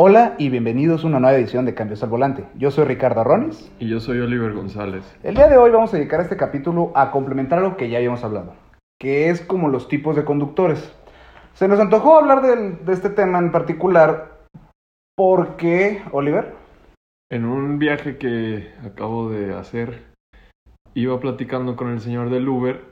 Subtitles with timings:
[0.00, 2.44] Hola y bienvenidos a una nueva edición de Cambios al Volante.
[2.56, 3.68] Yo soy Ricardo Arronis.
[3.80, 5.02] Y yo soy Oliver González.
[5.24, 8.22] El día de hoy vamos a dedicar este capítulo a complementar lo que ya habíamos
[8.22, 8.54] hablado,
[9.00, 10.94] que es como los tipos de conductores.
[11.54, 14.38] Se nos antojó hablar del- de este tema en particular
[15.16, 16.54] porque, Oliver,
[17.30, 20.04] En un viaje que acabo de hacer,
[20.94, 22.84] iba platicando con el señor del Uber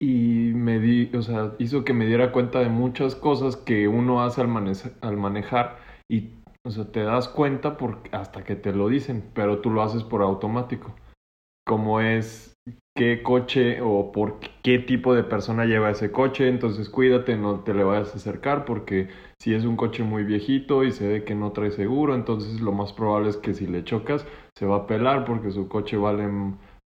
[0.00, 4.22] y me di, o sea, hizo que me diera cuenta de muchas cosas que uno
[4.22, 6.30] hace al manejar y,
[6.64, 10.04] o sea, te das cuenta por, hasta que te lo dicen, pero tú lo haces
[10.04, 10.94] por automático.
[11.66, 12.54] Como es
[12.96, 17.74] qué coche o por qué tipo de persona lleva ese coche, entonces cuídate, no te
[17.74, 21.34] le vayas a acercar porque si es un coche muy viejito y se ve que
[21.34, 24.86] no trae seguro, entonces lo más probable es que si le chocas se va a
[24.86, 26.28] pelar porque su coche vale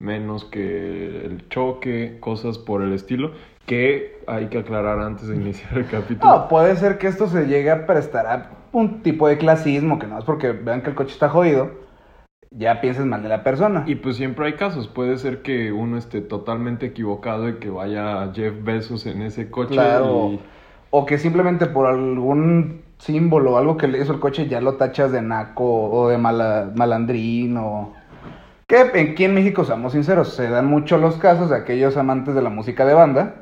[0.04, 3.32] menos que el choque, cosas por el estilo,
[3.66, 6.34] que hay que aclarar antes de iniciar el capítulo.
[6.34, 10.08] no, puede ser que esto se llegue a prestar a un tipo de clasismo, que
[10.08, 11.72] no es porque vean que el coche está jodido,
[12.52, 13.84] ya pienses mal de la persona.
[13.88, 18.32] Y pues siempre hay casos, puede ser que uno esté totalmente equivocado y que vaya
[18.34, 20.30] Jeff Bezos en ese coche Claro.
[20.32, 20.40] y
[20.92, 24.76] O que simplemente por algún símbolo o algo que le hizo el coche ya lo
[24.76, 27.94] tachas de naco o de mala- malandrín o...
[28.70, 32.44] Que aquí en México, seamos sinceros, se dan mucho los casos de aquellos amantes de
[32.44, 33.34] la música de banda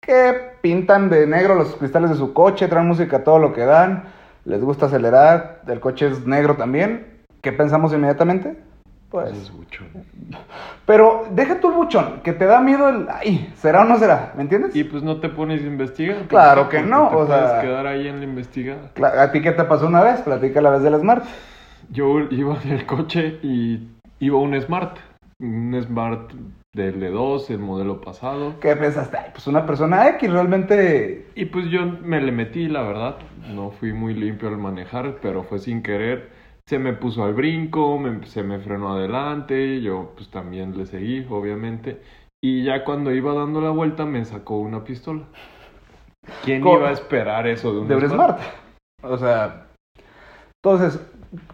[0.00, 0.32] que
[0.62, 4.04] pintan de negro los cristales de su coche, traen música a todo lo que dan,
[4.44, 7.18] les gusta acelerar, el coche es negro también.
[7.42, 8.56] ¿Qué pensamos inmediatamente?
[9.10, 9.32] Pues...
[9.36, 9.82] es mucho.
[10.86, 13.08] Pero deja tú el buchón, que te da miedo el...
[13.10, 14.32] Ay, ¿será o no será?
[14.36, 14.76] ¿Me entiendes?
[14.76, 16.16] Y pues no te pones a investigar.
[16.28, 18.78] Claro porque- que porque no, te o sea- puedes quedar ahí en la investigada.
[19.18, 20.20] ¿A ti qué te pasó una vez?
[20.20, 21.24] Platica la vez del Smart.
[21.90, 23.88] Yo iba en el coche y
[24.20, 24.98] iba un Smart.
[25.42, 26.32] Un Smart
[26.74, 28.60] del E2, el modelo pasado.
[28.60, 29.16] ¿Qué pensaste?
[29.16, 31.26] Ay, pues una persona X realmente...
[31.34, 33.16] Y pues yo me le metí, la verdad.
[33.52, 36.30] No fui muy limpio al manejar, pero fue sin querer.
[36.68, 39.80] Se me puso al brinco, me- se me frenó adelante.
[39.80, 42.00] Yo pues también le seguí, obviamente.
[42.42, 45.22] Y ya cuando iba dando la vuelta me sacó una pistola.
[46.44, 48.38] ¿Quién iba a esperar eso de un de un Smart?
[48.38, 49.12] Smart.
[49.14, 49.66] O sea...
[50.62, 51.00] Entonces,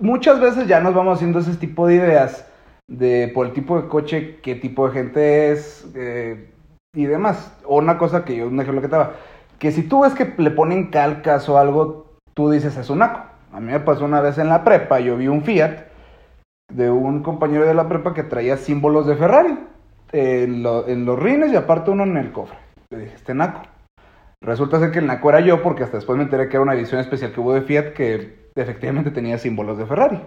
[0.01, 2.46] muchas veces ya nos vamos haciendo ese tipo de ideas
[2.89, 6.51] de por el tipo de coche, qué tipo de gente es eh,
[6.95, 7.59] y demás.
[7.65, 9.15] O una cosa que yo, un ejemplo que te daba,
[9.59, 13.21] que si tú ves que le ponen calcas o algo, tú dices es un naco.
[13.53, 15.87] A mí me pasó una vez en la prepa, yo vi un Fiat
[16.73, 19.59] de un compañero de la prepa que traía símbolos de Ferrari
[20.13, 22.59] en, en los rines y aparte uno en el cofre.
[22.91, 23.63] Le dije, este naco.
[24.43, 26.75] Resulta ser que el naco era yo porque hasta después me enteré que era una
[26.75, 30.21] edición especial que hubo de Fiat que efectivamente tenía símbolos de Ferrari.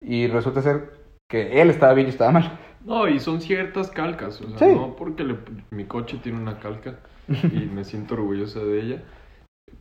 [0.00, 0.97] Y resulta ser
[1.28, 2.58] que él estaba bien y estaba mal.
[2.84, 4.74] No, y son ciertas calcas, o sea, Sí.
[4.74, 5.36] no porque le-
[5.70, 6.94] mi coche tiene una calca
[7.28, 9.02] y me siento orgulloso de ella,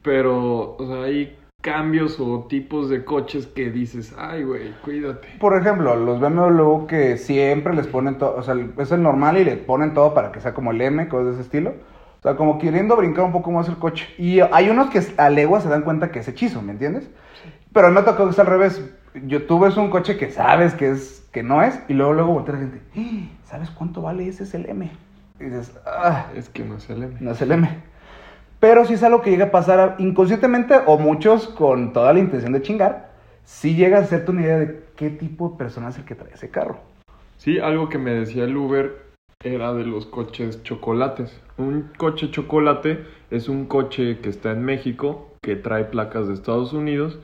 [0.02, 5.28] pero, o sea, hay cambios o tipos de coches que dices, ay, güey, cuídate.
[5.40, 9.44] Por ejemplo, los BMW que siempre les ponen todo, o sea, es el normal y
[9.46, 11.74] le ponen todo para que sea como el M, cosas de ese estilo.
[12.20, 14.08] O sea, como queriendo brincar un poco más el coche.
[14.18, 17.10] Y hay unos que a legua se dan cuenta que es hechizo, ¿me entiendes?
[17.72, 18.84] Pero me ha tocado que es al revés.
[19.26, 22.34] Yo, tú ves un coche que sabes que es que no es y luego luego
[22.34, 23.30] voltea la gente, "¡Ah!
[23.44, 24.42] ¿sabes cuánto vale ese?
[24.42, 24.90] Es el M.
[25.40, 27.16] Y dices, ah, Es que no es el M.
[27.20, 27.70] no es el M.
[28.60, 32.54] Pero si es algo que llega a pasar inconscientemente o muchos con toda la intención
[32.54, 33.12] de chingar,
[33.44, 36.34] sí llega a hacerte una idea de qué tipo de persona es el que trae
[36.34, 36.80] ese carro.
[37.38, 38.98] Sí, algo que me decía el Uber
[39.44, 41.40] era de los coches chocolates.
[41.60, 46.74] Un coche chocolate es un coche que está en México, que trae placas de Estados
[46.74, 47.20] Unidos,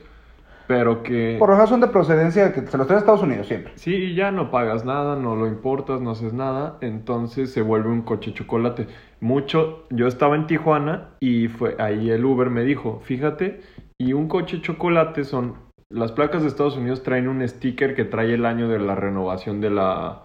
[0.66, 1.36] pero que...
[1.38, 3.72] Por razón de procedencia que se los trae a Estados Unidos siempre.
[3.76, 7.90] Sí, y ya no pagas nada, no lo importas, no haces nada, entonces se vuelve
[7.90, 8.86] un coche chocolate.
[9.20, 13.60] Mucho, yo estaba en Tijuana y fue ahí el Uber me dijo, fíjate,
[13.98, 15.54] y un coche chocolate son,
[15.90, 19.60] las placas de Estados Unidos traen un sticker que trae el año de la renovación
[19.60, 20.22] de la,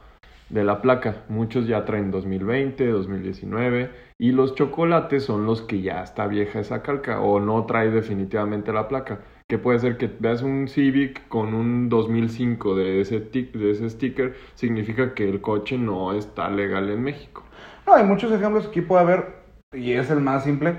[0.49, 1.23] de la placa.
[1.29, 6.81] Muchos ya traen 2020, 2019, y los chocolates son los que ya está vieja esa
[6.81, 9.19] calca o no trae definitivamente la placa.
[9.49, 13.89] Que puede ser que veas un Civic con un 2005 de ese, tic- de ese
[13.89, 17.43] sticker, significa que el coche no está legal en México.
[17.87, 19.25] No, hay muchos ejemplos aquí puede haber,
[19.73, 20.77] y es el más simple,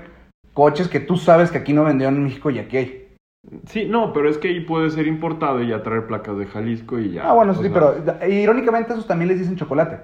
[0.53, 3.07] coches que tú sabes que aquí no vendieron en México y aquí hay.
[3.65, 6.97] Sí, no, pero es que ahí puede ser importado y ya traer placas de Jalisco
[6.97, 7.29] y ya.
[7.29, 7.95] Ah, bueno, sí, pero
[8.29, 9.99] irónicamente esos también les dicen chocolate.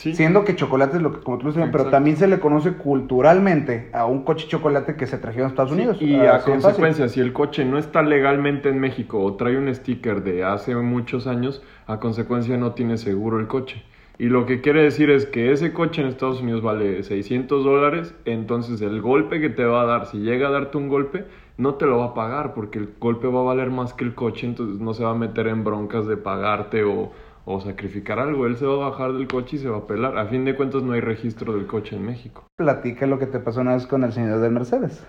[0.00, 0.14] Sí.
[0.14, 2.72] Siendo que chocolate es lo que, como tú lo decías, pero también se le conoce
[2.74, 6.00] culturalmente a un coche chocolate que se trajeron a Estados Sí, Unidos.
[6.00, 6.52] y Así a fácil.
[6.52, 10.74] consecuencia, si el coche no está legalmente en México o trae un sticker de hace
[10.76, 13.82] muchos años, a consecuencia no tiene seguro el coche.
[14.18, 18.14] Y lo que quiere decir es que ese coche en Estados Unidos vale 600 dólares,
[18.26, 21.24] entonces el golpe que te va a dar, si llega a darte un golpe,
[21.56, 24.14] no te lo va a pagar porque el golpe va a valer más que el
[24.14, 27.12] coche, entonces no se va a meter en broncas de pagarte o,
[27.52, 28.46] o sacrificar algo.
[28.46, 30.16] Él se va a bajar del coche y se va a pelar.
[30.18, 32.46] A fin de cuentas no hay registro del coche en México.
[32.56, 35.06] Platica lo que te pasó una vez con el señor de Mercedes,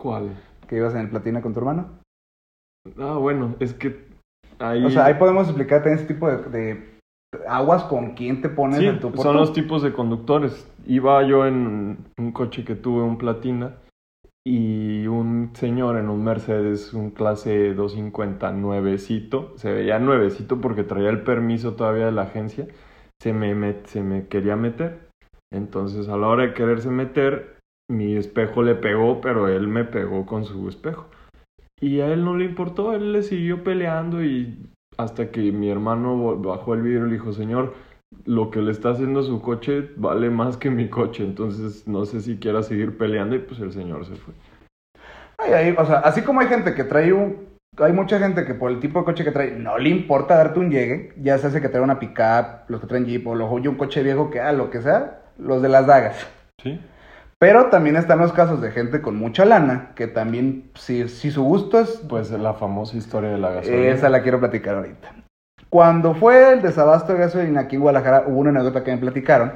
[0.00, 0.30] ¿Cuál?
[0.66, 1.88] que ibas en el platina con tu hermano.
[2.98, 4.06] Ah, bueno, es que
[4.58, 4.84] ahí...
[4.84, 7.00] O sea, ahí podemos explicar también ese tipo de, de
[7.48, 10.68] aguas con quién te pones Sí, en tu son los tipos de conductores.
[10.86, 13.74] Iba yo en un coche que tuve, un Platina,
[14.46, 21.10] y un señor en un Mercedes, un clase 250 nuevecito, se veía nuevecito porque traía
[21.10, 22.66] el permiso todavía de la agencia,
[23.20, 25.08] se me, met- se me quería meter.
[25.52, 27.58] Entonces a la hora de quererse meter,
[27.90, 31.06] mi espejo le pegó, pero él me pegó con su espejo.
[31.80, 34.66] Y a él no le importó, él le siguió peleando y
[34.98, 37.74] hasta que mi hermano bajó el vidrio y le dijo, señor,
[38.24, 42.20] lo que le está haciendo su coche vale más que mi coche, entonces no sé
[42.20, 44.34] si quiera seguir peleando y pues el señor se fue.
[45.38, 47.48] Ay, ay, o sea, así como hay gente que trae un...
[47.78, 50.58] Hay mucha gente que por el tipo de coche que trae no le importa darte
[50.58, 53.50] un llegue, ya se hace que trae una pickup, los que traen Jeep o los
[53.50, 56.26] un coche viejo que ah, lo que sea, los de las dagas.
[56.62, 56.80] ¿Sí?
[57.38, 61.42] Pero también están los casos de gente con mucha lana, que también, si, si su
[61.42, 62.04] gusto es...
[62.06, 63.86] Pues la famosa historia de la gasolina.
[63.86, 65.14] Esa la quiero platicar ahorita.
[65.70, 69.52] Cuando fue el desabasto de gasolina aquí en Guadalajara, hubo una anécdota que me platicaron,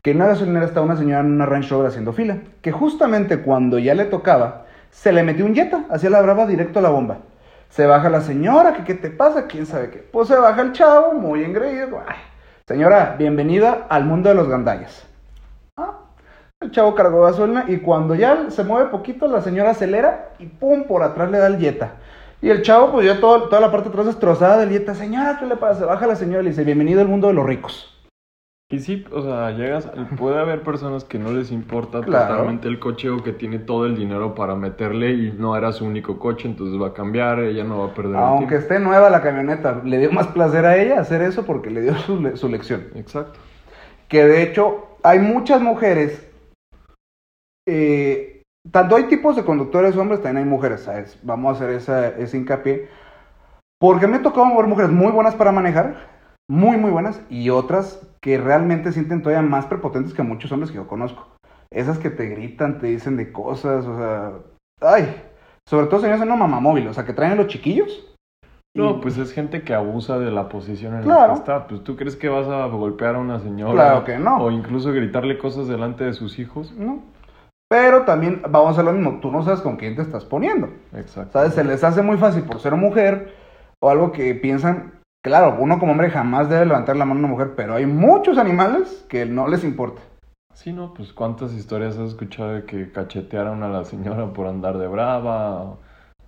[0.00, 3.40] que en una gasolinera estaba una señora en una Range Rover haciendo fila, que justamente
[3.42, 6.90] cuando ya le tocaba, se le metió un Jetta, hacia la brava directo a la
[6.90, 7.18] bomba.
[7.68, 9.98] Se baja la señora, que qué te pasa, quién sabe qué.
[9.98, 11.98] Pues se baja el chavo, muy engreído.
[12.06, 12.18] Ay,
[12.68, 15.04] señora, bienvenida al mundo de los gandallas.
[15.76, 15.98] Ah,
[16.60, 20.84] el chavo cargó gasolina y cuando ya se mueve poquito, la señora acelera y pum,
[20.84, 21.94] por atrás le da el Jetta.
[22.42, 24.94] Y el chavo, pues ya todo- toda la parte de atrás destrozada del Jetta.
[24.94, 25.84] Señora, ¿qué le pasa?
[25.86, 27.86] Baja la señora y le dice, bienvenido al mundo de los ricos.
[28.72, 32.28] Y sí, o sea, llegas, puede haber personas que no les importa Claro.
[32.34, 35.84] totalmente el coche o que tiene todo el dinero para meterle y no era su
[35.84, 39.22] único coche, entonces va a cambiar, ella no va a perder Aunque esté nueva la
[39.22, 42.48] camioneta, le dio más placer a ella hacer eso porque le dio su, le- su
[42.48, 42.86] lección.
[42.94, 43.40] Exacto.
[44.08, 46.26] Que de hecho, hay muchas mujeres.
[47.68, 48.39] eh,
[48.70, 51.18] tanto hay tipos de conductores hombres, también hay mujeres, ¿sabes?
[51.22, 52.88] Vamos a hacer esa, ese hincapié.
[53.80, 55.96] Porque me tocó ver mujeres muy buenas para manejar,
[56.48, 60.76] muy, muy buenas, y otras que realmente sienten todavía más prepotentes que muchos hombres que
[60.76, 61.26] yo conozco.
[61.72, 64.32] Esas que te gritan, te dicen de cosas, o sea.
[64.82, 65.22] ¡Ay!
[65.68, 68.06] Sobre todo señores en una mamamóvil, o sea, que traen a los chiquillos.
[68.76, 71.32] No, y- pues es gente que abusa de la posición en la Claro.
[71.34, 71.66] que está.
[71.66, 73.72] Pues tú crees que vas a golpear a una señora.
[73.72, 74.38] Claro que no.
[74.42, 76.72] O incluso gritarle cosas delante de sus hijos.
[76.72, 77.00] ¿no?
[77.70, 80.68] Pero también vamos a lo mismo, tú no sabes con quién te estás poniendo.
[80.92, 81.34] Exacto.
[81.34, 81.54] ¿Sabes?
[81.54, 83.32] Se les hace muy fácil por ser mujer
[83.78, 87.32] o algo que piensan, claro, uno como hombre jamás debe levantar la mano a una
[87.32, 90.02] mujer, pero hay muchos animales que no les importa.
[90.52, 94.76] Sí, no, pues cuántas historias has escuchado de que cachetearon a la señora por andar
[94.76, 95.62] de brava.
[95.62, 95.78] O,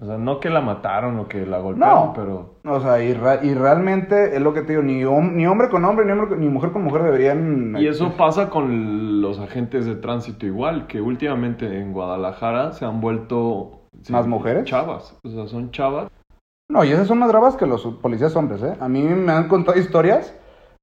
[0.02, 2.12] o sea, no que la mataron o que la golpearon, No.
[2.12, 3.10] pero O sea, y,
[3.46, 6.36] y realmente es lo que te digo, ni, hom- ni hombre con hombre, ni, hombre
[6.36, 7.76] ni mujer con mujer deberían...
[7.78, 13.00] Y eso pasa con los agentes de tránsito igual, que últimamente en Guadalajara se han
[13.00, 13.82] vuelto...
[14.02, 14.64] sí, ¿Más mujeres?
[14.64, 16.08] Chavas, o sea, son chavas.
[16.68, 18.74] No, y esas son más bravas que los policías hombres, ¿eh?
[18.80, 20.34] A mí me han contado historias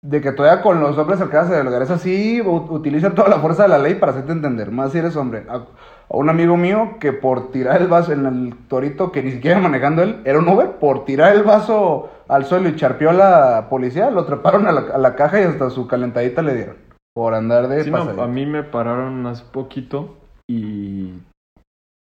[0.02, 3.70] de que todavía con los hombres cercanos de lugares así utilizan toda la fuerza de
[3.70, 5.46] la ley para hacerte entender, más si eres hombre.
[5.50, 9.32] A, a un amigo mío que por tirar el vaso en el torito, que ni
[9.32, 13.14] siquiera manejando él, era un Uber, por tirar el vaso al suelo y charpeó a
[13.14, 16.78] la policía, lo treparon a la, a la caja y hasta su calentadita le dieron.
[17.14, 20.16] Por andar de Sí, no, a mí me pararon hace poquito
[20.48, 21.14] y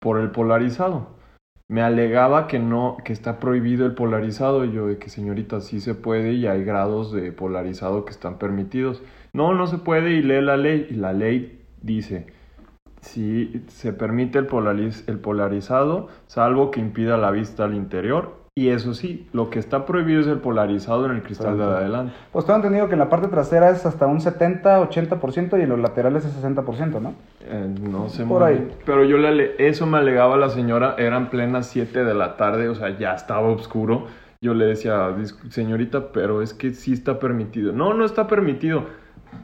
[0.01, 1.16] por el polarizado.
[1.69, 4.63] Me alegaba que no, que está prohibido el polarizado.
[4.65, 8.37] Y yo de que señorita, sí se puede y hay grados de polarizado que están
[8.37, 9.03] permitidos.
[9.33, 10.87] No, no se puede y lee la ley.
[10.89, 12.27] Y la ley dice,
[13.01, 18.46] si se permite el, polariz- el polarizado, salvo que impida la vista al interior.
[18.57, 22.13] Y eso sí, lo que está prohibido es el polarizado en el cristal de adelante.
[22.31, 25.79] Pues tengo entendido que en la parte trasera es hasta un 70-80% y en los
[25.79, 27.13] laterales es 60%, ¿no?
[27.41, 28.55] Eh, no sé Por muy ahí.
[28.57, 28.71] bien.
[28.83, 32.73] Pero yo le eso me alegaba la señora, eran plenas 7 de la tarde, o
[32.73, 34.07] sea, ya estaba oscuro.
[34.41, 37.73] Yo le decía, "Dis- señorita, pero es que sí está permitido.
[37.73, 38.85] No, no está permitido.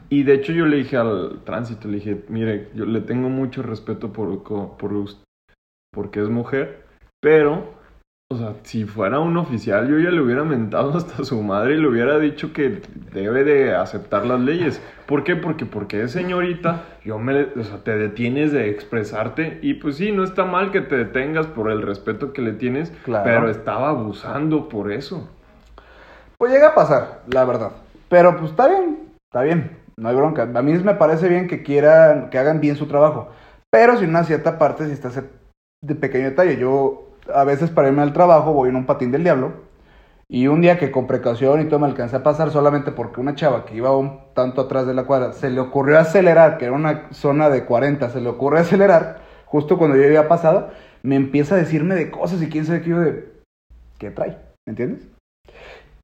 [0.08, 3.62] Y de hecho yo le dije al tránsito, le dije, mire, yo le tengo mucho
[3.62, 5.22] respeto por, por us-
[5.92, 6.82] porque es mujer,
[7.20, 7.83] pero,
[8.30, 11.80] o sea, si fuera un oficial, yo ya le hubiera mentado hasta su madre y
[11.80, 12.80] le hubiera dicho que
[13.12, 14.80] debe de aceptar las leyes.
[15.06, 15.36] ¿Por qué?
[15.36, 20.10] Porque, porque es señorita, yo me, o sea, te detienes de expresarte y pues sí,
[20.12, 23.24] no está mal que te detengas por el respeto que le tienes, Claro.
[23.24, 25.28] pero estaba abusando por eso.
[26.38, 27.70] Pues llega a pasar, la verdad.
[28.08, 28.98] Pero pues está bien.
[29.30, 30.42] Está bien, no hay bronca.
[30.42, 33.30] A mí me parece bien que quieran, que hagan bien su trabajo.
[33.70, 35.20] Pero sin una cierta parte, si estás
[35.82, 36.56] de pequeño detalle.
[36.56, 39.52] Yo, a veces para irme al trabajo, voy en un patín del diablo.
[40.28, 43.34] Y un día que con precaución y todo me alcancé a pasar solamente porque una
[43.34, 46.74] chava que iba un tanto atrás de la cuadra se le ocurrió acelerar, que era
[46.74, 50.70] una zona de 40, se le ocurrió acelerar justo cuando yo había pasado,
[51.04, 53.32] me empieza a decirme de cosas y quién sabe qué yo de...
[53.98, 54.36] ¿Qué trae?
[54.66, 55.06] ¿Me entiendes?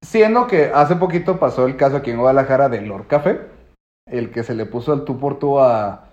[0.03, 3.41] Siendo que hace poquito pasó el caso aquí en Guadalajara del Lord Café,
[4.07, 6.05] el que se le puso el tú por tú a,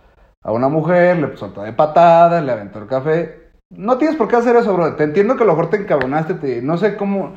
[0.43, 3.46] a una mujer, le soltó de patadas, le aventó el café.
[3.69, 4.95] No tienes por qué hacer eso, bro.
[4.95, 7.35] Te entiendo que a lo mejor te encabronaste, te, no sé cómo...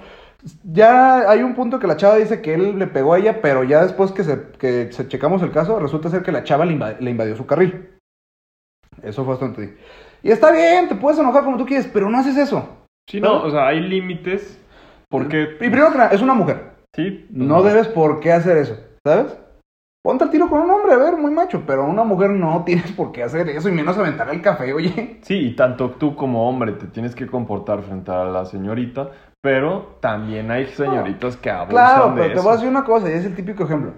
[0.65, 3.63] Ya hay un punto que la chava dice que él le pegó a ella, pero
[3.63, 6.73] ya después que se, que se checamos el caso, resulta ser que la chava le,
[6.73, 7.91] invadió, le invadió su carril.
[9.03, 9.77] Eso fue bastante.
[10.23, 12.69] Y está bien, te puedes enojar como tú quieres, pero no haces eso.
[13.09, 14.59] Sí, no, o sea, hay límites.
[15.11, 15.43] Porque.
[15.43, 16.71] Y primero que nada, es una mujer.
[16.95, 17.27] Sí.
[17.31, 19.37] No debes por qué hacer eso, ¿sabes?
[20.03, 22.91] Ponte al tiro con un hombre, a ver, muy macho, pero una mujer no tienes
[22.93, 25.19] por qué hacer eso y menos aventar el café, oye.
[25.23, 29.11] Sí, y tanto tú como hombre te tienes que comportar frente a la señorita,
[29.43, 32.43] pero también hay señoritas que abusan Claro, de pero te eso.
[32.43, 33.93] voy a decir una cosa, y es el típico ejemplo.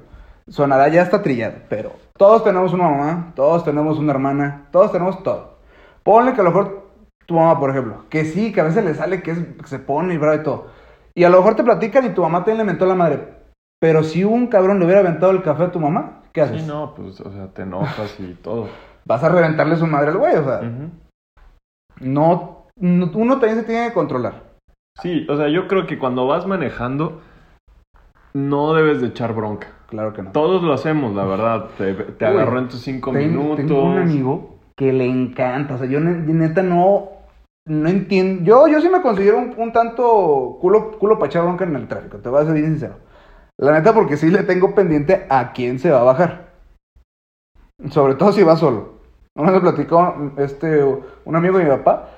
[0.49, 5.23] Sonará ya está trillado, pero todos tenemos una mamá, todos tenemos una hermana, todos tenemos
[5.23, 5.59] todo.
[6.03, 6.91] Ponle que a lo mejor
[7.27, 9.79] tu mamá, por ejemplo, que sí, que a veces le sale que, es, que se
[9.79, 10.67] pone y bravo y todo.
[11.15, 13.42] Y a lo mejor te platican y tu mamá te le mentó la madre.
[13.83, 16.63] Pero si un cabrón le hubiera aventado el café a tu mamá, ¿qué haces?
[16.63, 18.69] Sí, no, pues, o sea, te enojas y todo.
[19.05, 20.61] Vas a reventarle su madre al güey, o sea,
[22.01, 24.45] no, no- uno también se tiene que controlar.
[25.01, 27.23] Sí, o sea, yo creo que cuando vas manejando,
[28.35, 29.67] no debebes de echar bronca.
[29.89, 30.31] Claro que no.
[30.31, 31.67] Todos lo hacemos, la verdad.
[31.77, 33.57] Te, te Uy, agarró en tus cinco Ten- minutos.
[33.67, 35.75] Tengo un amigo que le encanta.
[35.75, 37.09] O sea, yo ne- neta no,
[37.69, 38.45] no entiendo.
[38.45, 41.89] Yo, yo sí me considero un, un tanto culo, culo para echar bronca en el
[41.89, 42.19] tráfico.
[42.19, 42.95] Te voy a ser bien sincero.
[43.63, 46.49] La neta, porque sí le tengo pendiente a quién se va a bajar.
[47.91, 48.95] Sobre todo si va solo.
[49.37, 52.09] Una vez me platicó este, un amigo de mi papá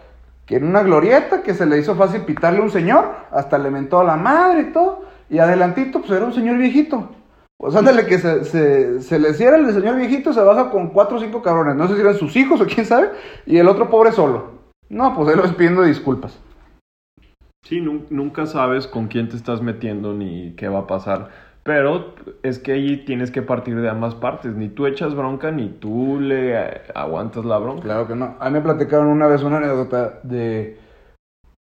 [0.46, 3.70] que en una glorieta que se le hizo fácil pitarle a un señor, hasta le
[3.70, 7.10] mentó a la madre y todo, y adelantito, pues era un señor viejito.
[7.58, 11.18] Pues ándale que se, se, se le cierra el señor viejito, se baja con cuatro
[11.18, 13.10] o cinco cabrones, no sé si eran sus hijos o quién sabe,
[13.44, 14.52] y el otro pobre solo.
[14.88, 16.38] No, pues él los pidiendo disculpas.
[17.64, 21.30] Sí, nun- nunca sabes con quién te estás metiendo ni qué va a pasar.
[21.62, 24.54] Pero es que ahí tienes que partir de ambas partes.
[24.54, 26.58] Ni tú echas bronca, ni tú le
[26.94, 27.82] aguantas la bronca.
[27.84, 28.36] Claro que no.
[28.38, 30.78] A mí me platicaron una vez una anécdota de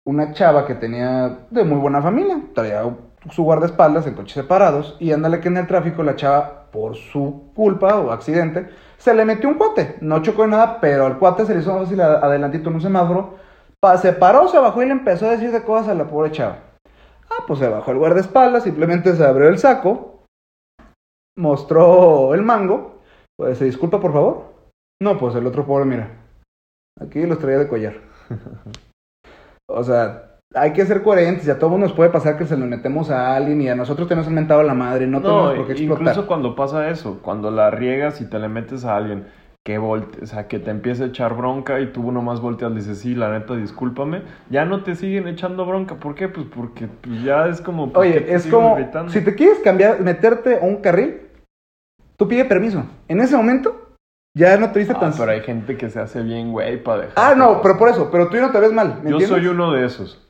[0.05, 2.41] una chava que tenía de muy buena familia.
[2.53, 2.83] Traía
[3.31, 4.97] su guardaespaldas en coches separados.
[4.99, 9.23] Y ándale que en el tráfico la chava, por su culpa o accidente, se le
[9.23, 9.95] metió un cuate.
[10.01, 12.81] No chocó en nada, pero al cuate se le hizo fácil a- adelantito en un
[12.81, 13.44] semáforo.
[13.97, 16.59] Se paró, se bajó y le empezó a decir de cosas a la pobre chava.
[17.29, 20.23] Ah, pues se bajó el guardaespaldas, simplemente se abrió el saco,
[21.37, 23.01] mostró el mango.
[23.37, 24.53] Pues se disculpa, por favor.
[25.01, 26.09] No, pues el otro pobre, mira.
[26.99, 27.95] Aquí los traía de collar.
[29.69, 31.47] o sea, hay que ser coherentes.
[31.47, 34.07] Y a todos nos puede pasar que se lo metemos a alguien y a nosotros
[34.07, 35.07] tenemos mentado a la madre.
[35.07, 36.01] No, tenemos por qué explotar.
[36.01, 39.27] incluso cuando pasa eso, cuando la riegas y te le metes a alguien
[39.65, 42.75] que volte, o sea, que te empiece a echar bronca y tú nomás volteas y
[42.75, 45.95] dices, sí, la neta, discúlpame, ya no te siguen echando bronca.
[45.95, 46.29] ¿Por qué?
[46.29, 47.91] Pues porque pues, ya es como...
[47.91, 49.11] ¿por qué Oye, es como, gritando?
[49.11, 51.21] si te quieres cambiar, meterte a un carril,
[52.15, 52.85] tú pide permiso.
[53.07, 53.84] En ese momento,
[54.35, 55.13] ya no te viste Ah, tan...
[55.17, 57.13] pero hay gente que se hace bien, güey, para dejar.
[57.15, 59.29] Ah, no, pero por eso, pero tú no te ves mal, ¿me Yo entiendes?
[59.29, 60.21] soy uno de esos.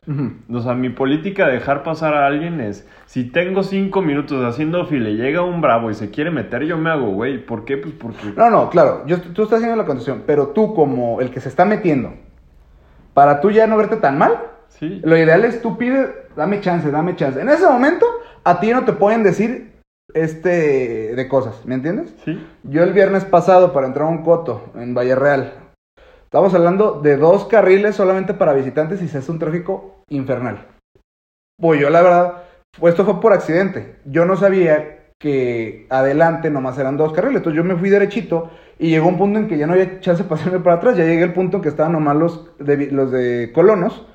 [0.52, 4.86] O sea, mi política de dejar pasar a alguien es, si tengo cinco minutos haciendo
[4.86, 7.44] fila y llega un bravo y se quiere meter, yo me hago, güey.
[7.44, 7.76] ¿Por qué?
[7.76, 8.32] Pues porque...
[8.36, 11.48] No, no, claro, yo, tú estás haciendo la condición, pero tú como el que se
[11.48, 12.14] está metiendo,
[13.14, 15.00] para tú ya no verte tan mal, Sí.
[15.04, 17.40] lo ideal es tú pide, dame chance, dame chance.
[17.40, 18.04] En ese momento,
[18.44, 19.72] a ti no te pueden decir
[20.16, 22.14] este de cosas, ¿me entiendes?
[22.24, 22.44] Sí.
[22.64, 25.52] Yo el viernes pasado para entrar a un coto en Valle Real,
[26.24, 30.66] estamos hablando de dos carriles solamente para visitantes y se hace un tráfico infernal.
[31.60, 32.42] Pues yo la verdad,
[32.78, 33.96] pues esto fue por accidente.
[34.04, 38.90] Yo no sabía que adelante nomás eran dos carriles, entonces yo me fui derechito y
[38.90, 41.24] llegó un punto en que ya no había chance de pasarme para atrás, ya llegué
[41.24, 44.06] al punto en que estaban nomás los de, los de colonos.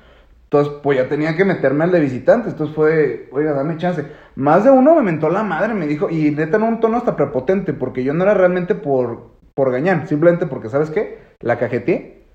[0.52, 2.52] Entonces, pues ya tenía que meterme al de visitantes.
[2.52, 4.04] Entonces fue, oiga, dame chance.
[4.36, 7.16] Más de uno me mentó la madre, me dijo, y neta en un tono hasta
[7.16, 11.20] prepotente, porque yo no era realmente por, por gañar, simplemente porque, ¿sabes qué?
[11.40, 12.26] La cajeteé.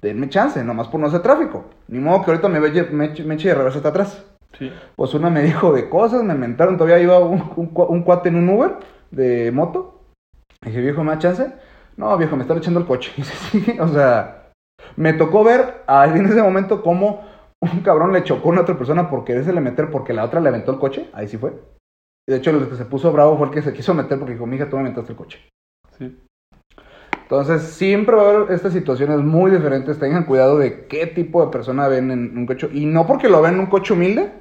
[0.00, 1.66] Denme chance, nomás por no hacer tráfico.
[1.88, 4.24] Ni modo que ahorita me, ve- me, eche- me eche de reversa hasta atrás.
[4.58, 4.72] Sí.
[4.96, 6.78] Pues una me dijo de cosas, me mentaron.
[6.78, 8.76] Todavía iba un, un, cua- un cuate en un Uber
[9.10, 10.00] de moto.
[10.64, 11.52] Dije, viejo, ¿me da chance?
[11.98, 13.12] No, viejo, me está echando el coche.
[13.18, 14.50] Y se sigue, o sea,
[14.96, 17.28] me tocó ver ahí en ese momento cómo
[17.60, 20.40] un cabrón le chocó a una otra persona por quererse le meter porque la otra
[20.40, 21.08] le aventó el coche.
[21.12, 21.52] Ahí sí fue.
[22.26, 24.34] Y de hecho, el que se puso bravo fue el que se quiso meter porque
[24.34, 25.38] dijo, mija, tú me metiste el coche.
[25.98, 26.18] Sí.
[27.22, 29.98] Entonces, siempre va a haber estas situaciones muy diferentes.
[29.98, 32.68] Tengan cuidado de qué tipo de persona ven en un coche.
[32.72, 34.32] Y no porque lo ven en un coche humilde,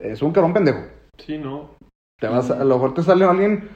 [0.00, 0.80] es un carón pendejo.
[1.18, 1.76] Sí, no.
[2.18, 3.68] Te vas a, lo mejor te sale alguien.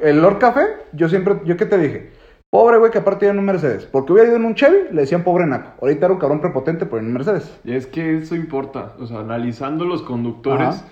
[0.00, 2.12] El Lord Café, yo siempre, yo qué te dije,
[2.54, 3.84] pobre güey que aparte iba en un Mercedes.
[3.84, 5.72] Porque hubiera ido en un Chevy, le decían pobre naco.
[5.82, 7.60] Ahorita era un cabrón prepotente por ir en un Mercedes.
[7.64, 8.92] Y es que eso importa.
[9.00, 10.84] O sea, analizando los conductores, Ajá.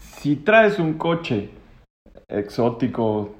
[0.00, 1.50] si traes un coche
[2.26, 3.30] exótico,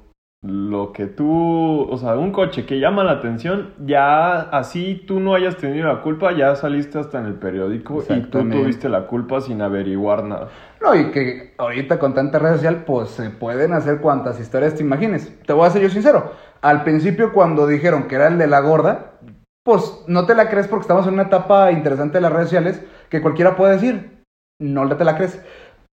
[0.44, 5.34] lo que tú, o sea, un coche que llama la atención, ya así tú no
[5.34, 9.40] hayas tenido la culpa, ya saliste hasta en el periódico y tú tuviste la culpa
[9.40, 10.48] sin averiguar nada.
[10.82, 14.82] No, y que ahorita con tanta red social, pues se pueden hacer cuantas historias te
[14.82, 15.34] imagines.
[15.46, 16.32] Te voy a ser yo sincero.
[16.64, 19.18] Al principio, cuando dijeron que era el de la gorda,
[19.62, 22.82] pues no te la crees porque estamos en una etapa interesante de las redes sociales
[23.10, 24.24] que cualquiera puede decir.
[24.58, 25.38] No te la crees.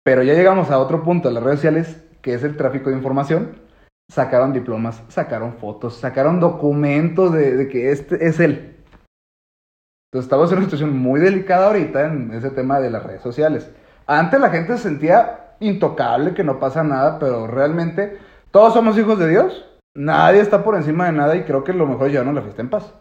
[0.05, 2.97] Pero ya llegamos a otro punto de las redes sociales, que es el tráfico de
[2.97, 3.61] información.
[4.11, 8.77] Sacaron diplomas, sacaron fotos, sacaron documentos de, que este es él.
[10.11, 13.71] Entonces estamos en una situación muy delicada ahorita en ese tema de las redes sociales.
[14.09, 18.19] Antes la gente se sentía intocable, que no pasa nada, pero realmente
[18.51, 19.65] todos somos hijos de Dios.
[19.97, 22.63] Nadie está por encima de nada y creo que lo mejor es llevarnos la fiesta
[22.63, 22.95] en paz.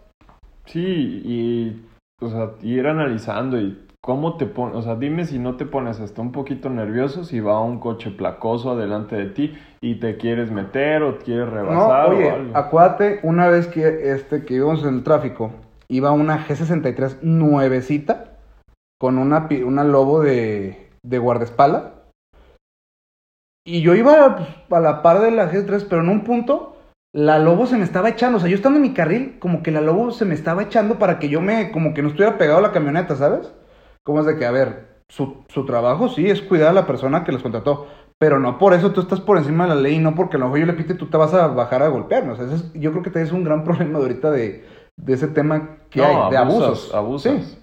[0.66, 0.82] Sí,
[1.26, 1.86] y,
[2.22, 6.00] o sea, ir analizando y cómo te pones, o sea, dime si no te pones
[6.00, 10.52] hasta un poquito nervioso si va un coche placoso adelante de ti y te quieres
[10.52, 12.58] meter o quieres No, rebasar oye, o algo.
[12.58, 15.52] acuérdate, una vez que, este, que íbamos en el tráfico,
[15.88, 18.38] iba una G63 nuevecita
[19.00, 21.92] con una, una lobo de, de guardaespaldas.
[23.68, 26.75] Y yo iba pues, a la par de la G3, pero en un punto
[27.16, 28.38] la lobo se me estaba echando.
[28.38, 31.00] O sea, yo estando en mi carril, como que la lobo se me estaba echando
[31.00, 33.54] para que yo me, como que no estuviera pegado a la camioneta, ¿sabes?
[34.04, 37.24] Como es de que, a ver, su, su trabajo sí es cuidar a la persona
[37.24, 37.88] que los contrató.
[38.18, 40.40] Pero no por eso tú estás por encima de la ley y no porque a
[40.40, 42.32] lo mejor yo le pite tú te vas a bajar a golpearme.
[42.34, 44.66] O sea, es- yo creo que te es un gran problema de ahorita de,
[44.98, 46.94] de ese tema que No, hay, de abusos.
[46.94, 47.44] abusas.
[47.44, 47.60] Sí.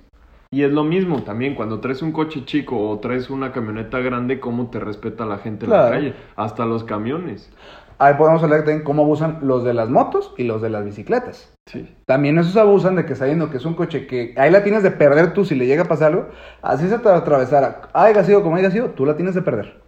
[0.50, 4.38] Y es lo mismo también, cuando traes un coche chico o traes una camioneta grande,
[4.38, 6.14] ¿cómo te respeta la gente en la calle?
[6.36, 7.50] Hasta los camiones.
[7.98, 11.54] Ahí podemos hablar también cómo abusan los de las motos y los de las bicicletas.
[11.68, 11.94] Sí.
[12.06, 14.90] También esos abusan de que sabiendo que es un coche que ahí la tienes de
[14.90, 16.28] perder tú si le llega a pasar algo,
[16.62, 19.82] así se te atravesara, haya sido como haya sido, tú la tienes de perder.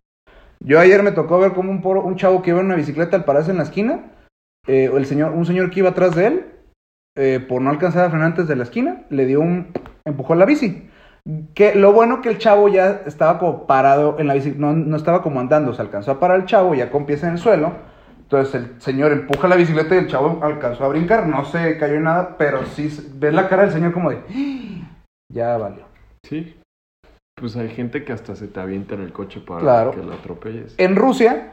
[0.60, 3.16] Yo ayer me tocó ver como un, poro- un chavo que iba en una bicicleta
[3.16, 4.12] al pararse en la esquina,
[4.66, 6.46] eh, el señor, un señor que iba atrás de él,
[7.16, 9.72] eh, por no alcanzar a frenar antes de la esquina, le dio un
[10.06, 10.88] empujó la bici.
[11.54, 14.96] Que lo bueno que el chavo ya estaba como parado en la bici, no, no
[14.96, 17.72] estaba como andando, se alcanzó a parar el chavo ya con pies en el suelo.
[18.36, 21.94] Entonces el señor empuja la bicicleta y el chavo alcanzó a brincar, no se cayó
[21.94, 24.18] en nada, pero sí ves la cara del señor como de
[25.32, 25.84] ya valió.
[26.24, 26.56] Sí.
[27.36, 29.90] Pues hay gente que hasta se te avienta en el coche para Claro.
[29.92, 30.74] que la atropelles.
[30.78, 31.52] En Rusia,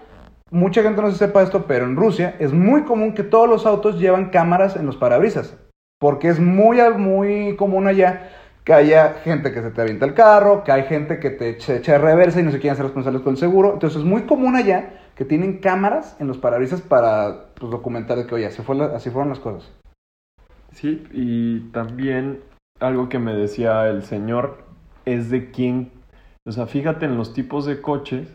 [0.50, 3.65] mucha gente no se sepa esto, pero en Rusia es muy común que todos los
[3.65, 5.58] autos llevan cámaras en los parabrisas.
[6.00, 8.30] Porque es muy, muy común allá
[8.63, 11.78] que haya gente que se te avienta el carro, que hay gente que te se
[11.78, 13.74] echa de reversa y no se quieren ser responsables con el seguro.
[13.74, 18.28] Entonces es muy común allá que tienen cámaras en los parabrisas para pues, documentar de
[18.28, 19.71] que, oye, así, fue así fueron las cosas.
[20.71, 22.41] Sí, y también
[22.80, 24.63] algo que me decía el señor
[25.06, 25.91] es de quién,
[26.47, 28.28] o sea, fíjate en los tipos de coches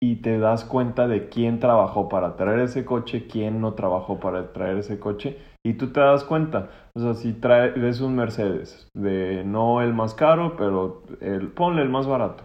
[0.00, 4.52] y te das cuenta de quién trabajó para traer ese coche, quién no trabajó para
[4.52, 9.44] traer ese coche y tú te das cuenta, o sea, si traes un Mercedes, de
[9.44, 12.44] no el más caro, pero el, ponle el más barato,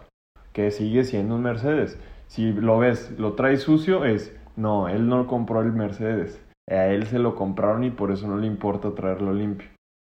[0.52, 1.98] que sigue siendo un Mercedes.
[2.28, 6.44] Si lo ves, lo trae sucio, es, no, él no compró el Mercedes.
[6.70, 9.68] A él se lo compraron y por eso no le importa traerlo limpio.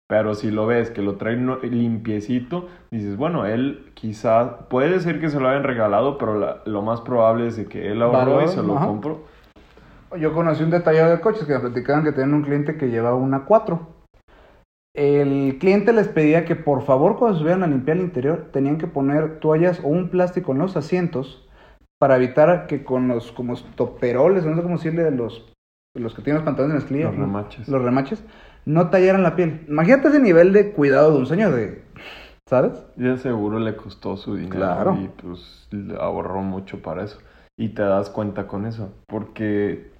[0.09, 5.29] Pero si lo ves que lo trae limpiecito, dices, bueno, él quizá, puede ser que
[5.29, 8.43] se lo hayan regalado, pero la- lo más probable es de que él ahorró Valor,
[8.43, 8.85] y se lo ajá.
[8.87, 9.23] compró.
[10.17, 13.15] Yo conocí un detallado de coches que me platicaban que tenían un cliente que llevaba
[13.17, 13.95] una 4.
[14.95, 18.77] El cliente les pedía que por favor cuando se subieran a limpiar el interior tenían
[18.77, 21.47] que poner toallas o un plástico en los asientos
[21.99, 25.53] para evitar que con los como toperoles, no sé cómo decirle, de los,
[25.95, 27.67] los que tienen los pantalones de mezclilla, Los remaches.
[27.67, 28.23] los remaches,
[28.65, 29.65] no tallaran la piel.
[29.67, 31.83] Imagínate ese nivel de cuidado de un señor de,
[32.47, 32.85] ¿sabes?
[32.97, 34.97] Ya seguro le costó su dinero Claro.
[34.99, 37.19] y pues ahorró mucho para eso.
[37.59, 39.91] Y te das cuenta con eso, porque...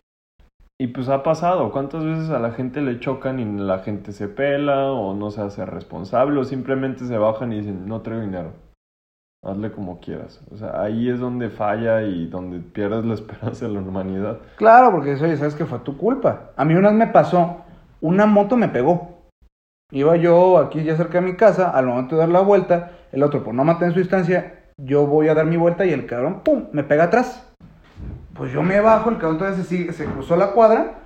[0.79, 4.27] Y pues ha pasado, ¿cuántas veces a la gente le chocan y la gente se
[4.27, 8.51] pela o no se hace responsable o simplemente se bajan y dicen, no traigo dinero?
[9.43, 10.39] Hazle como quieras.
[10.51, 14.37] O sea, ahí es donde falla y donde pierdes la esperanza de la humanidad.
[14.55, 16.51] Claro, porque oye, sabes que fue tu culpa.
[16.55, 17.63] A mí una vez me pasó,
[17.99, 19.17] una moto me pegó.
[19.91, 23.23] Iba yo aquí ya cerca de mi casa, al momento de dar la vuelta, el
[23.23, 26.41] otro por no mantener su distancia, yo voy a dar mi vuelta y el cabrón,
[26.43, 27.51] ¡pum!, me pega atrás.
[28.37, 30.99] Pues yo me bajo, el cabrón todavía se, se cruzó la cuadra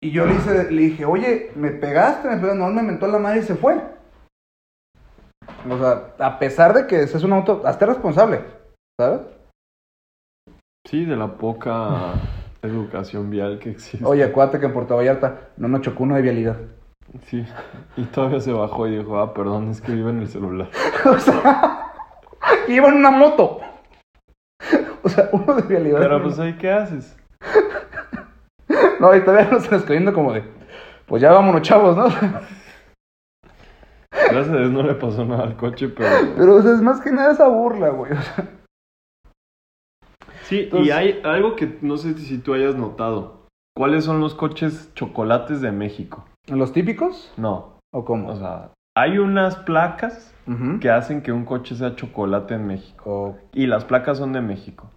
[0.00, 3.18] y yo le, hice, le dije, oye, me pegaste, me pegaste, no, me mentó la
[3.18, 3.80] madre y se fue.
[5.68, 8.40] O sea, a pesar de que ese es un auto, hazte responsable,
[8.98, 9.20] ¿sabes?
[10.86, 12.14] Sí, de la poca
[12.62, 14.06] educación vial que existe.
[14.06, 16.56] Oye, acuérdate que en Puerto Vallarta no nos chocó uno de vialidad.
[17.26, 17.44] Sí.
[17.96, 20.70] Y todavía se bajó y dijo, ah, perdón, es que vive en el celular.
[21.04, 21.92] o sea,
[22.68, 23.60] iba en una moto.
[25.04, 26.00] O sea, uno de vialidad.
[26.00, 27.16] Pero pues ahí, ¿qué haces?
[29.00, 30.42] No, y todavía nos están escribiendo como de,
[31.06, 32.08] pues ya vámonos, chavos, ¿no?
[34.10, 36.10] Gracias a Dios no le pasó nada al coche, pero...
[36.36, 38.12] Pero, o sea, es más que nada esa burla, güey.
[38.12, 38.48] O sea,
[40.48, 43.44] Sí, y hay algo que no sé si tú hayas notado.
[43.76, 46.24] ¿Cuáles son los coches chocolates de México?
[46.46, 47.30] ¿Los típicos?
[47.36, 48.30] No, ¿O cómo?
[48.30, 50.34] o sea, hay unas placas
[50.80, 53.02] Que hacen que un coche sea chocolate en México.
[53.04, 54.90] ¿O Y las placas son de México.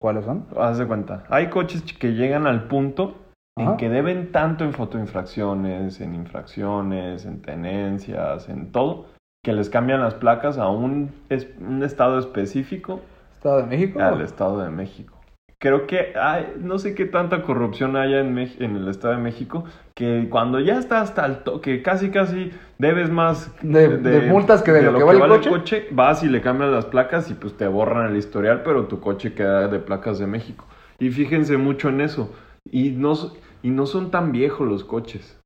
[0.00, 0.46] cuáles son?
[0.56, 1.24] Haz de cuenta.
[1.28, 3.16] Hay coches ch- que llegan al punto
[3.56, 3.72] Ajá.
[3.72, 9.06] en que deben tanto en fotoinfracciones, en infracciones, en tenencias, en todo,
[9.44, 13.00] que les cambian las placas a un, es- un estado específico
[13.34, 14.00] ¿Estado de México?
[14.00, 15.17] al Estado de México.
[15.60, 20.28] Creo que hay, no sé qué tanta corrupción haya en, el Estado de México, que
[20.30, 24.82] cuando ya está hasta el toque, casi casi debes más De- de multas que de
[24.82, 25.88] lo que vale el coche.
[25.90, 29.34] vas y le cambian las placas y pues te borran el historial, pero tu coche
[29.34, 30.64] queda de placas de México.
[31.00, 32.32] Y fíjense mucho en eso.
[32.70, 33.14] Y no,
[33.62, 35.40] y no son tan viejos los coches.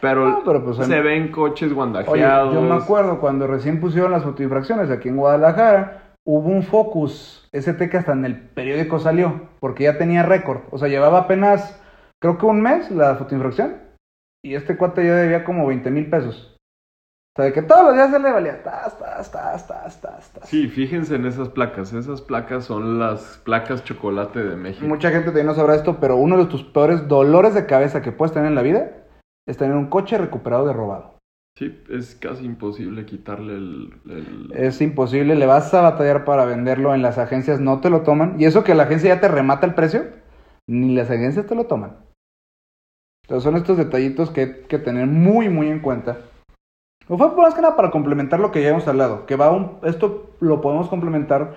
[0.00, 2.54] Pero, No, pero pues, se en- ven coches Oye, guandajeados.
[2.54, 7.88] yo me acuerdo cuando recién pusieron las fotoinfracciones aquí en Guadalajara, hubo un Focus ST
[7.88, 10.60] que hasta en el periódico salió, porque ya tenía récord.
[10.70, 11.82] O sea, llevaba apenas,
[12.20, 13.78] creo que un mes la fotoinfracción,
[14.44, 16.54] y este cuate ya debía como 20 mil pesos.
[17.34, 20.32] O sea, de que todos los días se le valía, tas, tas, tas, tas, tas,
[20.32, 20.48] tas.
[20.48, 21.94] Sí, fíjense en esas placas.
[21.94, 24.86] Esas placas son las placas chocolate de México.
[24.86, 28.12] Mucha gente todavía no sabrá esto, pero uno de tus peores dolores de cabeza que
[28.12, 28.90] puedes tener en la vida
[29.46, 31.17] es tener un coche recuperado de robado.
[31.58, 33.92] Sí, es casi imposible quitarle el...
[34.08, 38.02] el- Es imposible, le vas a batallar para venderlo en las agencias, no te lo
[38.02, 38.40] toman.
[38.40, 40.04] Y eso que la agencia ya te remata el precio,
[40.68, 41.96] ni las agencias te lo toman.
[43.24, 46.18] Entonces son estos detallitos que hay que tener muy, muy en cuenta.
[47.08, 49.26] O fue más que nada para complementar lo que ya hemos hablado.
[49.26, 51.56] Que va un, esto lo podemos complementar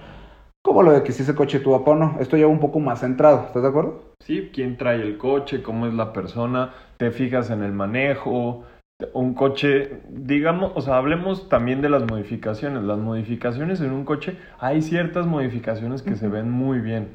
[0.63, 2.17] como lo de que si ese coche tuvo o no.
[2.19, 4.01] Esto ya va un poco más centrado, ¿estás de acuerdo?
[4.19, 8.63] Sí, quién trae el coche, cómo es la persona, te fijas en el manejo,
[9.13, 12.83] un coche, digamos, o sea, hablemos también de las modificaciones.
[12.83, 17.09] Las modificaciones en un coche, hay ciertas modificaciones que se ven muy bien,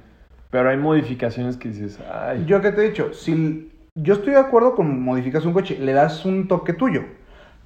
[0.50, 4.40] pero hay modificaciones que dices, ay, Yo que te he dicho, si yo estoy de
[4.40, 7.04] acuerdo con modificas un coche, le das un toque tuyo,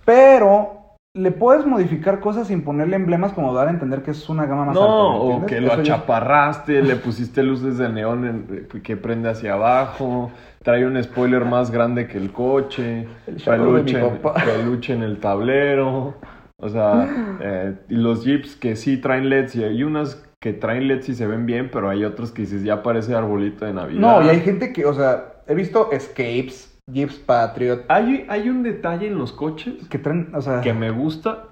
[0.05, 0.80] pero
[1.15, 4.65] le puedes modificar cosas sin ponerle emblemas como dar a entender que es una gama
[4.67, 4.89] más alta.
[4.89, 9.29] no, ¿me o que lo Eso achaparraste, le pusiste luces de neón en- que prende
[9.29, 10.31] hacia abajo,
[10.63, 14.45] trae un spoiler más grande que el coche, El peluche, en- papá.
[14.45, 16.15] peluche en el tablero,
[16.57, 17.09] o sea,
[17.41, 21.15] eh, y los jeeps que sí traen LEDs y hay unas que traen LEDs y
[21.17, 24.01] se ven bien, pero hay otros que dices, ya parece arbolito de Navidad.
[24.01, 28.63] No, y hay gente que, o sea, he visto Escapes, Jeeps Patriot, Hay, hay un
[28.63, 31.45] detalle en los coches que traen, o sea, que me gusta,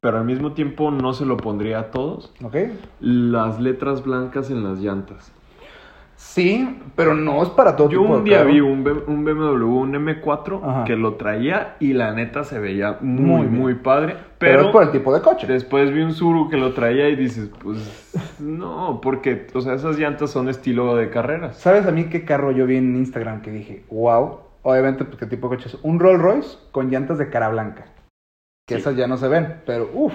[0.00, 2.32] pero al mismo tiempo no se lo pondría a todos.
[2.42, 2.56] ¿ok?
[3.00, 5.32] Las letras blancas en las llantas.
[6.18, 8.50] Sí, pero no es para todo Yo tipo un día carro.
[8.50, 10.84] vi un, B- un BMW, un M4, Ajá.
[10.84, 14.16] que lo traía y la neta se veía Muy muy, padre.
[14.38, 15.46] pero, Pero, es por el tipo de coche.
[15.46, 19.98] después vi un Suru que lo traía y dices, pues no, porque, o sea, esas
[19.98, 21.58] llantas son estilo de carreras.
[21.58, 24.38] ¿Sabes a mí qué carro yo vi en Instagram que dije, wow?
[24.68, 25.78] Obviamente, pues, ¿qué tipo de coche es?
[25.84, 27.84] Un Rolls Royce con llantas de cara blanca.
[28.66, 28.80] Que Sí.
[28.80, 30.12] esas ya no se ven, pero uff,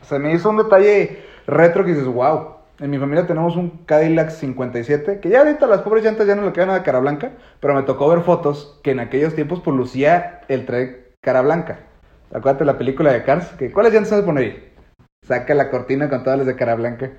[0.00, 2.60] se me hizo un detalle retro que dices, wow.
[2.78, 6.46] En mi familia tenemos un Cadillac 57, que ya ahorita las pobres llantas ya no
[6.46, 9.60] le quedan nada de cara blanca, pero me tocó ver fotos que en aquellos tiempos
[9.60, 11.80] pues lucía el traer cara blanca.
[12.32, 14.72] Acuérdate la película de Cars, que ¿cuáles llantas vas a poner ahí?
[15.26, 17.10] Saca la cortina con todas las de cara blanca.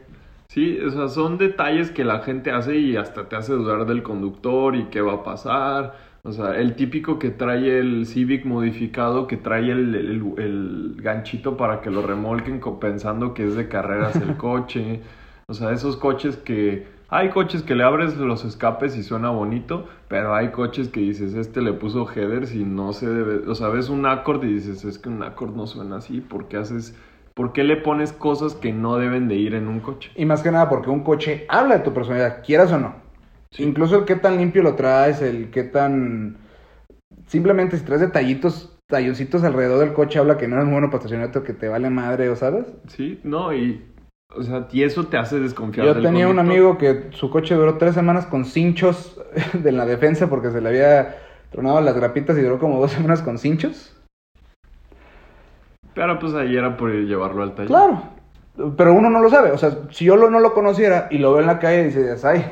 [0.47, 4.01] Sí, o sea, son detalles que la gente hace y hasta te hace dudar del
[4.01, 6.10] conductor y qué va a pasar.
[6.23, 11.57] O sea, el típico que trae el Civic modificado, que trae el, el- el ganchito
[11.57, 15.01] para que lo remolquen pensando que es de carreras el coche.
[15.47, 16.87] O sea, esos coches que...
[17.13, 21.33] Hay coches que le abres los escapes y suena bonito, pero hay coches que dices,
[21.33, 23.49] este le puso headers y no se debe...
[23.49, 26.47] O sea, ves un Accord y dices, es que un Accord no suena así, ¿por
[26.47, 26.95] qué haces...
[27.33, 30.11] ¿Por qué le pones cosas que no deben de ir en un coche?
[30.15, 33.00] Y más que nada porque un coche habla de tu personalidad, quieras o no.
[33.51, 33.63] Sí.
[33.63, 36.37] Incluso el qué tan limpio lo traes, el qué tan...
[37.27, 41.43] Simplemente si traes detallitos, talloncitos alrededor del coche, habla que no eres bueno para estacionarte
[41.43, 42.65] que te vale madre, ¿o sabes?
[42.87, 43.85] Sí, no, y
[44.35, 47.55] O sea, y eso te hace desconfiar Yo del tenía un amigo que su coche
[47.55, 49.21] duró tres semanas con cinchos
[49.53, 51.17] de la defensa porque se le había
[51.51, 53.93] tronado las grapitas y duró como dos semanas con cinchos.
[55.93, 57.67] Pero pues ahí era por llevarlo al taller.
[57.67, 58.03] Claro,
[58.77, 59.51] pero uno no lo sabe.
[59.51, 62.23] O sea, si yo lo- no lo conociera y lo veo en la calle, dices,
[62.23, 62.45] ay.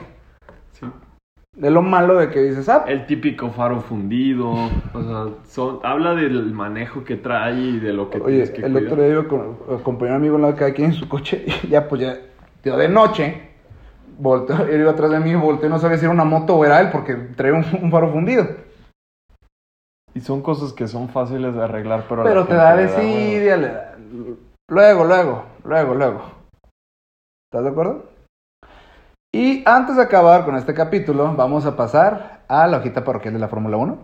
[1.60, 4.50] De lo malo de que dices, ah, El típico faro fundido.
[4.94, 8.66] O sea, son- habla del manejo que trae y de lo que Oye, tienes que
[8.66, 8.94] el cuidar.
[8.94, 11.44] otro día iba con, acompañé a un amigo en la calle aquí en su coche
[11.64, 12.18] y ya pues ya,
[12.62, 13.50] tío, de noche,
[14.18, 16.64] volteó, él iba atrás de mí, volteó y no sabía si era una moto o
[16.64, 18.48] era él porque traía un, un faro fundido.
[20.14, 22.24] Y son cosas que son fáciles de arreglar, pero...
[22.24, 23.96] Pero te da desidia,
[24.70, 26.22] luego, luego, luego, luego.
[27.52, 28.09] ¿Estás de acuerdo?
[29.32, 33.40] Y antes de acabar con este capítulo, vamos a pasar a la hojita parroquial de
[33.40, 33.98] la Fórmula 1.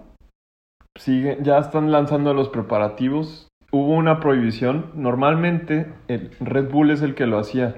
[1.00, 3.48] Sigue, ya están lanzando los preparativos.
[3.72, 4.92] Hubo una prohibición.
[4.94, 7.76] Normalmente el Red Bull es el que lo hacía.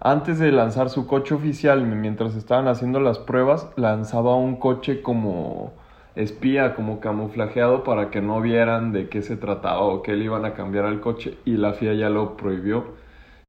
[0.00, 5.72] Antes de lanzar su coche oficial, mientras estaban haciendo las pruebas, lanzaba un coche como
[6.14, 10.44] espía, como camuflajeado para que no vieran de qué se trataba o qué le iban
[10.44, 13.00] a cambiar al coche y la FIA ya lo prohibió.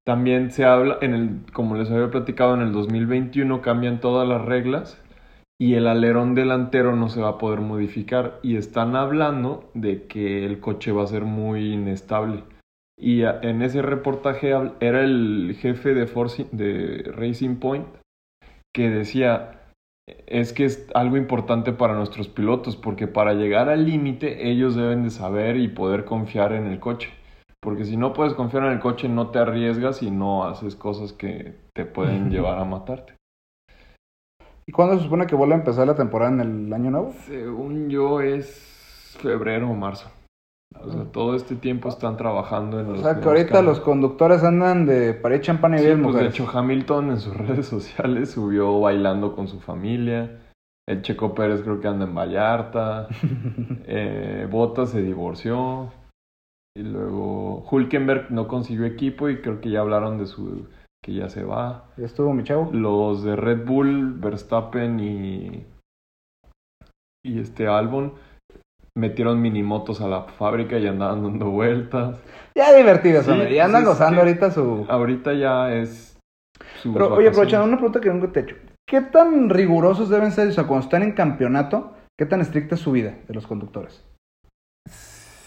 [0.05, 4.43] También se habla, en el, como les había platicado, en el 2021 cambian todas las
[4.43, 5.01] reglas
[5.59, 10.45] y el alerón delantero no se va a poder modificar y están hablando de que
[10.45, 12.43] el coche va a ser muy inestable.
[12.99, 17.87] Y en ese reportaje era el jefe de, Forci- de Racing Point
[18.73, 19.61] que decía,
[20.27, 25.03] es que es algo importante para nuestros pilotos porque para llegar al límite ellos deben
[25.03, 27.09] de saber y poder confiar en el coche.
[27.63, 31.13] Porque si no puedes confiar en el coche no te arriesgas y no haces cosas
[31.13, 33.15] que te pueden llevar a matarte.
[34.65, 37.13] ¿Y cuándo se supone que vuelve a empezar la temporada en el año nuevo?
[37.26, 40.10] Según yo es febrero o marzo.
[40.82, 44.43] O sea, todo este tiempo están trabajando en O los sea, que ahorita los conductores
[44.43, 47.67] andan de para ir champán y Sí, bien, pues de hecho Hamilton en sus redes
[47.67, 50.39] sociales subió bailando con su familia.
[50.86, 53.08] El Checo Pérez creo que anda en Vallarta.
[53.86, 55.91] eh, Bottas se divorció.
[56.75, 60.67] Y luego Hulkenberg no consiguió equipo y creo que ya hablaron de su
[61.03, 61.86] que ya se va.
[61.97, 62.71] Ya estuvo mi chavo.
[62.71, 65.65] Los de Red Bull, Verstappen y,
[67.25, 68.13] y este Albon
[68.95, 72.21] metieron minimotos a la fábrica y andaban dando vueltas.
[72.55, 73.53] Ya divertidos, Sí, hombre.
[73.53, 74.86] Ya andan gozando ahorita su...
[74.88, 76.17] Ahorita ya es
[76.81, 78.55] sus Pero, oye, aprovechando una pregunta que nunca te he hecho.
[78.88, 82.81] ¿Qué tan rigurosos deben ser, o sea, cuando están en campeonato, qué tan estricta es
[82.81, 84.03] su vida de los conductores?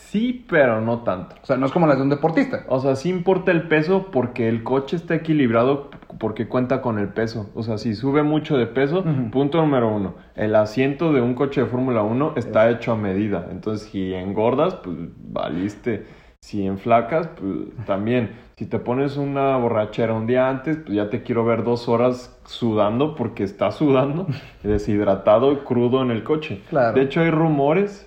[0.06, 1.34] Sí, pero no tanto.
[1.42, 2.64] O sea, no es como las de un deportista.
[2.68, 5.90] O sea, sí importa el peso porque el coche está equilibrado
[6.20, 7.50] porque cuenta con el peso.
[7.54, 11.62] O sea, si sube mucho de peso, punto número uno, el asiento de un coche
[11.62, 13.48] de Fórmula 1 está hecho a medida.
[13.50, 16.06] Entonces, si engordas, pues valiste.
[16.38, 18.30] Si enflacas, pues también.
[18.56, 22.38] Si te pones una borrachera un día antes, pues ya te quiero ver dos horas
[22.44, 24.28] sudando porque estás sudando,
[24.62, 26.62] deshidratado crudo en el coche.
[26.70, 26.94] Claro.
[26.94, 28.05] De hecho, hay rumores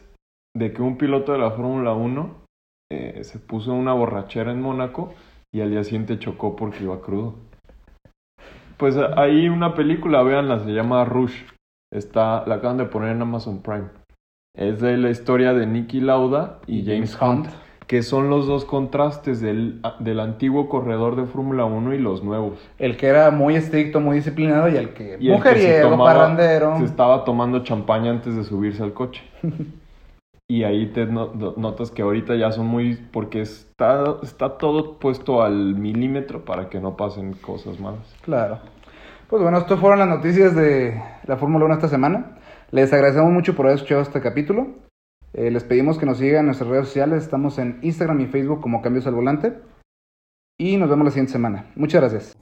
[0.59, 2.35] de que un piloto de la Fórmula 1
[2.91, 5.13] eh, se puso una borrachera en Mónaco
[5.53, 7.35] y al día siguiente chocó porque iba crudo.
[8.77, 11.35] Pues eh, hay una película, véanla, se llama Rush.
[11.93, 13.87] Está, la acaban de poner en Amazon Prime.
[14.55, 17.47] Es de la historia de Nicky Lauda y James Hunt,
[17.87, 22.59] que son los dos contrastes del, del antiguo corredor de Fórmula 1 y los nuevos.
[22.77, 25.89] El que era muy estricto, muy disciplinado y el que Y el que se mujeriego,
[25.91, 26.77] tomaba- parrandero.
[26.77, 29.23] Se estaba tomando champaña antes de subirse al coche.
[30.51, 32.95] y ahí te no- no- notas que ahorita ya son muy...
[32.95, 38.15] Porque está, está todo puesto al milímetro para que no pasen cosas malas.
[38.21, 38.59] Claro.
[39.29, 42.37] Pues bueno, estas fueron las noticias de la Fórmula 1 esta semana.
[42.71, 44.67] Les agradecemos mucho por haber escuchado este capítulo.
[45.33, 47.23] Eh, les pedimos que nos sigan en nuestras redes sociales.
[47.23, 49.53] Estamos en Instagram y Facebook como Cambios al Volante.
[50.57, 51.67] Y nos vemos la siguiente semana.
[51.75, 52.35] Muchas gracias.